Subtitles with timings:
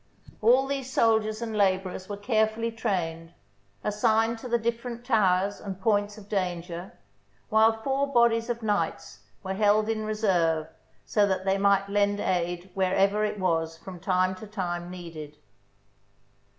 [0.41, 3.35] All these soldiers and labourers were carefully trained,
[3.83, 6.93] assigned to the different towers and points of danger,
[7.49, 10.67] while four bodies of knights were held in reserve
[11.05, 15.07] so that they might lend aid wherever it was from time to time THE BOOK
[15.07, 15.37] OF FAMOUS SIEGES needed.